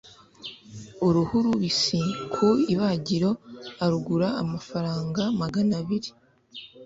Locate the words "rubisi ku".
1.45-2.47